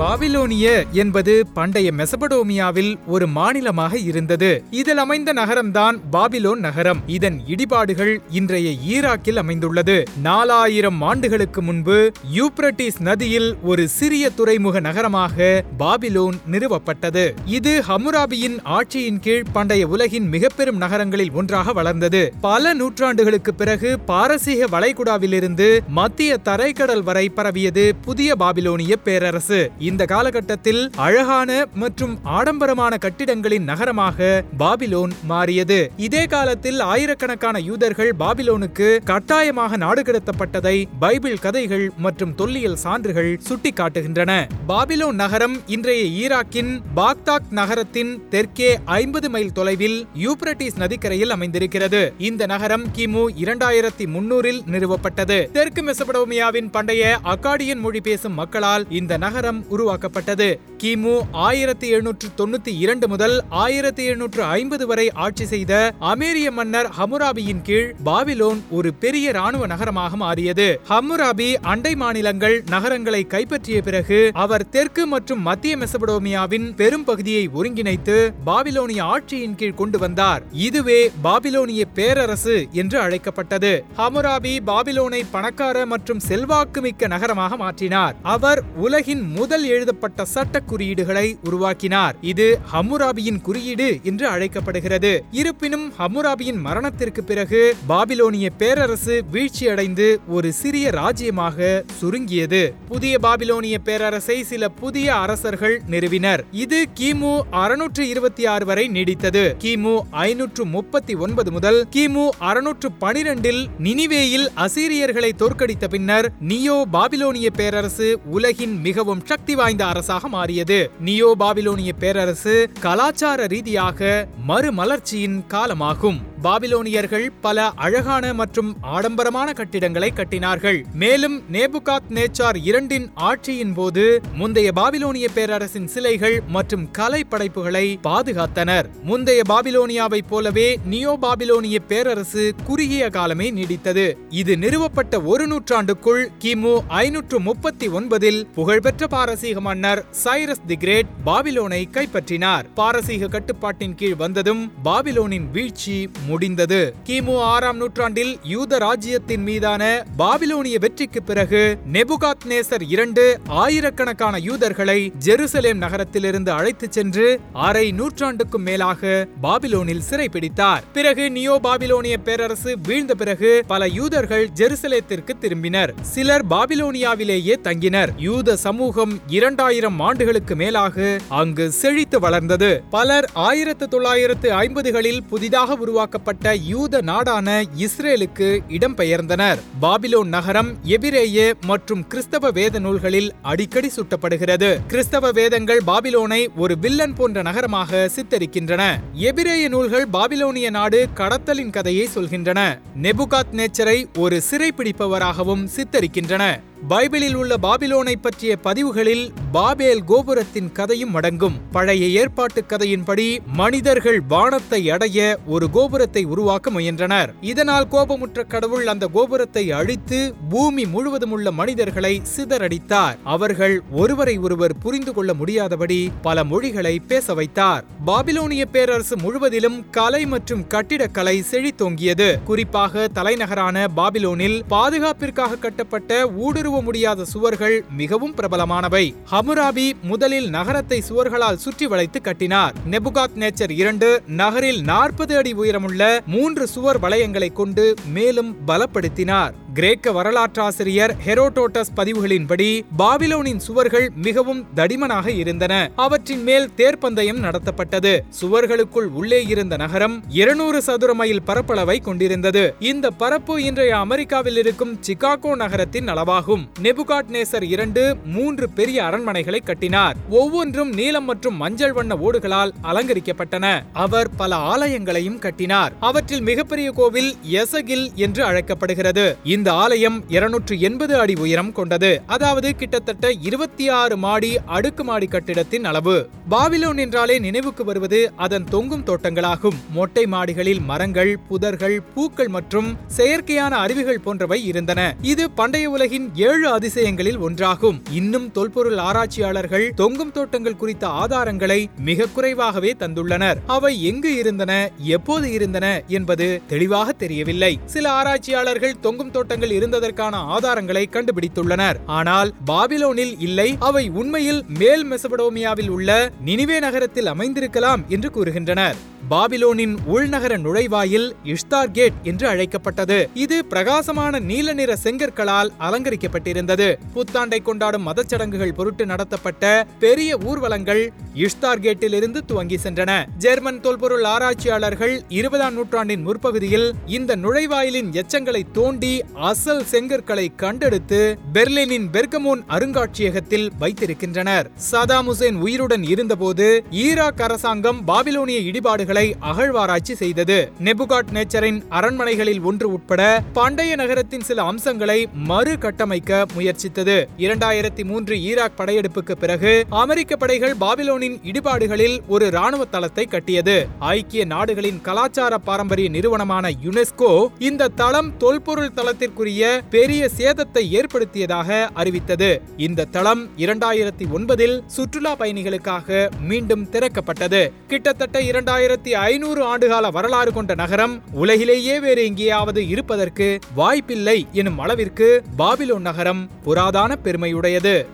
[0.00, 4.62] பாபிலோனிய என்பது பண்டைய மெசபடோமியாவில் ஒரு மாநிலமாக இருந்தது.
[4.70, 7.00] இதில் அமைந்த நகரம்தான் பாபிலோன் நகரம்.
[7.06, 10.04] இதன் இடிபாடுகள் இன்றைய ஈராக்கில் அமைந்துள்ளது.
[10.22, 17.34] நாலாயிரம் ஆண்டுகளுக்கு முன்பு யூப்ரட்டிஸ் நதியில் ஒரு சிறிய துறைமுக நகரமாக பாபிலோன் நிறுவப்பட்டது.
[17.44, 22.32] இது ஹமுராபியின் ஆட்சியின் கீழ் பண்டைய உலகின் மிக பெரும் நகரங்களில் ஒன்றாக வளர்ந்தது.
[22.40, 29.70] பல நூற்றாண்டுகளுக்கு பிறகு பாரசீக வளைகுடாவிலிருந்து மத்திய தரைக்கடல் வரை பரவியது புதிய பாபிலோனிய பேரரசு.
[29.90, 31.50] இந்த காலகட்டத்தில் அழகான
[31.82, 35.78] மற்றும் ஆடம்பரமான கட்டிடங்களின் நகரமாக பாபிலோன் மாறியது.
[36.06, 44.32] இதே காலத்தில் ஆயிரக்கணக்கான யூதர்கள் பாபிலோனுக்கு கட்டாயமாக நாடு கடத்தப்பட்டதை பைபிள் கதைகள் மற்றும் தொல்லியல் சான்றுகள் சுட்டிக்காட்டுகின்றன.
[44.68, 52.12] பாபிலோன் நகரம் இன்றைய ஈராக்கின் பாக்தாக் நகரத்தின் தெற்கே ஐம்பது மைல் தொலைவில் யூப்ரட்டிஸ் நதிக்கரையில் அமைந்திருக்கிறது.
[52.18, 55.40] இந்த நகரம் கிமு இரண்டாயிரத்தி முன்னூறில் நிறுவப்பட்டது.
[55.58, 60.48] தெற்கு மெசபடோமியாவின் பண்டைய அக்காடியன் மொழி பேசும் மக்களால் இந்த நகரம் உருவாக்கப்பட்டது.
[60.82, 67.62] கிமு ஆயிரத்தி எழுநூற்று தொண்ணூத்தி இரண்டு முதல் ஆயிரத்தி எழுநூற்று ஐம்பது வரை ஆட்சி செய்த அமேரிய மன்னர் ஹமுராபியின்
[67.62, 70.80] கீழ் பாபிலோன் ஒரு பெரிய ராணுவ நகரமாக மாறியது.
[70.88, 79.02] ஹம்முராபி அண்டை மாநிலங்கள் நகரங்களை கைப்பற்றிய பிறகு அவர் தெற்கு மற்றும் மத்திய மெசபடோமியாவின் பெரும் பகுதியை ஒருங்கிணைத்து பாபிலோனிய
[79.14, 80.42] ஆட்சியின் கீழ் கொண்டு வந்தார்.
[80.52, 83.84] இதுவே பாபிலோனிய பேரரசு என்று அழைக்கப்பட்டது.
[83.98, 88.14] ஹமுராபி பாபிலோனை பணக்கார மற்றும் செல்வாக்குமிக்க நகரமாக மாற்றினார்.
[88.22, 92.16] அவர் உலகின் முதல் எழுதப்பட்ட சட்ட குறியீடுகளை உருவாக்கினார்.
[92.32, 95.12] இது ஹம்முராபியின் குறியீடு என்று அழைக்கப்படுகிறது.
[95.40, 102.62] இருப்பினும் ஹம்முராபியின் மரணத்திற்கு பிறகு பாபிலோனிய பேரரசு வீழ்ச்சியடைந்து ஒரு சிறிய ராஜ்யமாக சுருங்கியது.
[102.88, 106.42] புதிய பாபிலோனிய பேரரசை சில புதிய அரசர்கள் நிறுவினர்.
[106.64, 107.32] இது கிமு
[107.62, 109.44] அறுநூற்று இருபத்தி ஆறு வரை நீடித்தது.
[109.64, 109.94] கிமு
[110.26, 118.74] ஐநூற்று முப்பத்தி ஒன்பது முதல் கிமு அறுநூற்று பனிரெண்டில் நினிவேயில் அசீரியர்களை தோற்கடித்த பின்னர் நியோ பாபிலோனிய பேரரசு உலகின்
[118.86, 120.90] மிகவும் சக்தி வாய்ந்த அரசாக மாறியது.
[121.04, 126.29] நியோ பாபிலோனிய பேரரசு கலாச்சார ரீதியாக மறுமலர்ச்சியின் காலமாகும்.
[126.42, 130.84] பாபிலோனியர்கள் பல அழகான மற்றும் ஆடம்பரமான கட்டிடங்களை கட்டினார்கள்.
[130.94, 138.86] மேலும் நேபுகாத் நேச்சார் இரண்டின் ஆட்சியின் போது முந்தைய பாபிலோனிய பேரரசின் சிலைகள் மற்றும் கலை படைப்புகளை பாதுகாத்தனர்.
[139.02, 144.14] முந்தைய பாபிலோனியாவைப் போலவே நியோ பாபிலோனிய பேரரசு குறுகிய காலமே நீடித்தது.
[144.30, 151.82] இது நிறுவப்பட்ட ஒரு நூற்றாண்டுக்குள் கிமு ஐநூற்று முப்பத்தி ஒன்பதில் புகழ்பெற்ற பாரசீக மன்னர் சைரஸ் தி கிரேட் பாபிலோனை
[151.90, 152.64] கைப்பற்றினார்.
[152.74, 156.80] பாரசீக கட்டுப்பாட்டின் கீழ் வந்ததும் பாபிலோனின் வீழ்ச்சி முடிந்தது.
[157.06, 159.82] கிமு ஆறாம் நூற்றாண்டில் யூத ராஜ்யத்தின் மீதான
[160.18, 163.24] பாபிலோனிய வெற்றிக்கு பிறகு நெபுகாத் நேசர் இரண்டு
[163.62, 172.72] ஆயிரக்கணக்கான யூதர்களை ஜெருசலேம் நகரத்திலிருந்து அழைத்துச் சென்று அரை நூற்றாண்டுக்கும் மேலாக பாபிலோனில் சிறைப்பிடித்தார் பிறகு நியோ பாபிலோனிய பேரரசு
[172.82, 175.92] வீழ்ந்த பிறகு பல யூதர்கள் ஜெருசலேத்திற்கு திரும்பினர்.
[176.02, 178.10] சிலர் பாபிலோனியாவிலேயே தங்கினர்.
[178.18, 182.70] யூத சமூகம் இரண்டாயிரம் ஆண்டுகளுக்கு மேலாக அங்கு செழித்து வளர்ந்தது.
[182.90, 185.76] பலர் ஆயிரத்து தொள்ளாயிரத்து ஐம்பதுகளில் புதிதாக
[186.20, 189.58] உருவாக்கப்பட்ட யூத நாடான இஸ்ரேலுக்கு இடம்பெயர்ந்தனர்.
[189.82, 194.86] பாபிலோன் நகரம் எபிரேய மற்றும் கிறிஸ்தவ வேத நூல்களில் அடிக்கடி சுட்டப்படுகிறது.
[194.86, 198.82] கிறிஸ்தவ வேதங்கள் பாபிலோனை ஒரு வில்லன் போன்ற நகரமாக சித்தரிக்கின்றன.
[199.14, 202.80] எபிரேய நூல்கள் பாபிலோனிய நாடு கடத்தலின் கதையை சொல்கின்றன.
[203.02, 206.44] நெபுகாத் நேச்சரை ஒரு சிறைப்பிடிப்பவராகவும் சித்தரிக்கின்றன.
[206.88, 211.60] பைபிளில் உள்ள பாபிலோனை பற்றிய பதிவுகளில் பாபேல் கோபுரத்தின் கதையும் அடங்கும்.
[211.70, 217.34] பழைய ஏற்பாட்டு கதையின்படி மனிதர்கள் வானத்தை அடைய ஒரு கோபுரத்தை உருவாக்க முயன்றனர்.
[217.40, 223.16] இதனால் கோபமுற்ற கடவுள் அந்த கோபுரத்தை அழித்து பூமி முழுவதும் உள்ள மனிதர்களை சிதறடித்தார்.
[223.24, 227.84] அவர்கள் ஒருவரை ஒருவர் புரிந்து கொள்ள முடியாதபடி பல மொழிகளை பேச வைத்தார்.
[228.06, 232.42] பாபிலோனிய பேரரசு முழுவதிலும் கலை மற்றும் கட்டிடக்கலை செழித்தோங்கியது.
[232.42, 239.14] குறிப்பாக தலைநகரான பாபிலோனில் பாதுகாப்பிற்காக கட்டப்பட்ட ஊடுருவ முடியாத சுவர்கள் மிகவும் பிரபலமானவை.
[239.30, 242.74] ஹமுராபி முதலில் நகரத்தை சுவர்களால் சுற்றி வளைத்து கட்டினார்.
[242.90, 249.52] நெபுகாத் நேச்சர் இரண்டு நகரில் நாற்பது அடி உயரமுள்ள மூன்று சுவர் வளையங்களை கொண்டு மேலும் பலப்படுத்தினார்.
[249.74, 255.90] கிரேக்க வரலாற்றாசிரியர் ஹெரோடோட்டஸ் பதிவுகளின்படி பாபிலோனின் சுவர்கள் மிகவும் தடிமனாக இருந்தன.
[255.96, 258.18] அவற்றின் மேல் தேர்ப்பந்தயம் நடத்தப்பட்டது.
[258.40, 262.74] சுவர்களுக்குள் உள்ளே இருந்த நகரம் இருநூறு சதுர மைல் பரப்பளவை கொண்டிருந்தது.
[262.78, 266.68] இந்த பரப்பு இன்றைய அமெரிக்காவில் இருக்கும் சிகாகோ நகரத்தின் அளவாகும்.
[266.82, 270.16] நெபுகாட் நேசர் இரண்டு மூன்று பெரிய அரண்மனைகளை கட்டினார்.
[270.30, 273.82] ஒவ்வொன்றும் நீலம் மற்றும் மஞ்சள் வண்ண ஓடுகளால் அலங்கரிக்கப்பட்டன.
[273.92, 275.92] அவர் பல ஆலயங்களையும் கட்டினார்.
[276.00, 279.36] அவற்றில் மிகப்பெரிய கோவில் எசகில் என்று அழைக்கப்படுகிறது.
[279.60, 282.22] இந்த ஆலயம் இருநூற்று எண்பது அடி உயரம் கொண்டது.
[282.26, 286.28] அதாவது கிட்டத்தட்ட இருபத்தி ஆறு மாடி அடுக்குமாடி கட்டிடத்தின் அளவு.
[286.50, 289.76] பாபிலோன் என்றாலே நினைவுக்கு வருவது அதன் தொங்கும் தோட்டங்களாகும்.
[289.92, 295.16] மொட்டை மாடிகளில் மரங்கள் புதர்கள் பூக்கள் மற்றும் செயற்கையான அருவிகள் போன்றவை இருந்தன.
[295.22, 297.98] இது பண்டைய உலகின் ஏழு அதிசயங்களில் ஒன்றாகும்.
[298.10, 303.60] இன்னும் தொல்பொருள் ஆராய்ச்சியாளர்கள் தொங்கும் தோட்டங்கள் குறித்த ஆதாரங்களை மிக குறைவாகவே தந்துள்ளனர்.
[303.66, 307.80] அவை எங்கு இருந்தன எப்போது இருந்தன என்பது தெளிவாக தெரியவில்லை.
[307.84, 311.96] சில ஆராய்ச்சியாளர்கள் தொங்கும் தோட்டங்கள் இருந்ததற்கான ஆதாரங்களை கண்டுபிடித்துள்ளனர்.
[312.18, 316.10] ஆனால் பாபிலோனில் இல்லை அவை உண்மையில் மேல் மெசபடோமியாவில் உள்ள
[316.48, 318.98] நினிவே நகரத்தில் அமைந்திருக்கலாம் என்று கூறுகின்றனர்.
[319.30, 323.18] பாபிலோனின் உள்நகர நுழைவாயில் இஷ்தார் கேட் என்று அழைக்கப்பட்டது.
[323.44, 326.88] இது பிரகாசமான நீல நிற செங்கற்களால் அலங்கரிக்கப்பட்டிருந்தது.
[327.16, 329.64] புத்தாண்டை கொண்டாடும் மதச்சடங்குகள் பொருட்டு நடத்தப்பட்ட
[330.04, 331.02] பெரிய ஊர்வலங்கள்
[331.46, 333.10] இஷ்தார் கேட்டில் இருந்து துவங்கி சென்றன.
[333.44, 336.88] ஜெர்மன் தொல்பொருள் ஆராய்ச்சியாளர்கள் இருபதாம் நூற்றாண்டின் முற்பகுதியில்
[337.18, 339.12] இந்த நுழைவாயிலின் எச்சங்களை தோண்டி
[339.48, 344.66] அசல் செங்கற்களை கண்டெடுத்து பெர்லினின் பெர்கமோன் அருங்காட்சியகத்தில் வைத்திருக்கின்றனர்.
[344.90, 350.72] சதாம் ஹுசேன் உயிருடன் இருந்தபோது ஈராக் அரசாங்கம் பாபிலோனிய இடிபாடுகளை அகழ்வாராய்ச்சி செய்தது.
[350.84, 357.24] நெபுகாட் நேச்சரின் அரண்மனைகளில் ஒன்று உட்பட பண்டைய நகரத்தின் சில அம்சங்களை மறு கட்டமைக்க முயற்சித்தது.
[357.38, 363.88] இரண்டாயிரத்தி மூன்று ஈராக் படையெடுப்புக்கு பிறகு அமெரிக்க படைகள் பாபிலோனின் இடிபாடுகளில் ஒரு ராணுவ தளத்தை கட்டியது.
[363.98, 368.92] ஐக்கிய நாடுகளின் கலாச்சார பாரம்பரிய நிறுவனமான யுனெஸ்கோ இந்த தளம் தொல்பொருள்
[369.30, 372.62] தளத்திற்குரிய பெரிய சேதத்தை ஏற்படுத்தியதாக அறிவித்தது.
[372.76, 377.72] இந்த தளம் இரண்டாயிரத்தி ஒன்பதில் சுற்றுலா பயணிகளுக்காக மீண்டும் திறக்கப்பட்டது.
[377.86, 386.06] கிட்டத்தட்ட இரண்டாயிரத்தி ஐநூறு ஆண்டுகால வரலாறு கொண்ட நகரம் உலகிலேயே வேறு எங்கேயாவது இருப்பதற்கு வாய்ப்பில்லை எனும் அளவிற்கு பாபிலோன்
[386.10, 388.06] நகரம் புராதான பெருமையுடையது.